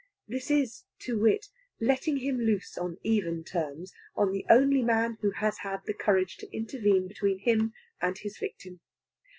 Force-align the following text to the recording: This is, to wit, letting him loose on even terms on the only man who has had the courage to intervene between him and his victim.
This 0.27 0.49
is, 0.49 0.85
to 1.01 1.19
wit, 1.21 1.45
letting 1.79 2.17
him 2.17 2.39
loose 2.39 2.75
on 2.75 2.97
even 3.03 3.43
terms 3.43 3.93
on 4.15 4.31
the 4.31 4.43
only 4.49 4.81
man 4.81 5.19
who 5.21 5.29
has 5.29 5.59
had 5.59 5.85
the 5.85 5.93
courage 5.93 6.37
to 6.37 6.51
intervene 6.51 7.07
between 7.07 7.37
him 7.37 7.73
and 8.01 8.17
his 8.17 8.39
victim. 8.39 8.79